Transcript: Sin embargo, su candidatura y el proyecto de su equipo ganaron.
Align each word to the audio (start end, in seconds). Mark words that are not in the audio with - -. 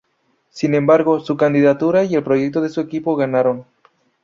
Sin 0.49 0.73
embargo, 0.73 1.19
su 1.19 1.37
candidatura 1.37 2.03
y 2.05 2.15
el 2.15 2.23
proyecto 2.23 2.59
de 2.59 2.69
su 2.69 2.81
equipo 2.81 3.15
ganaron. 3.15 3.65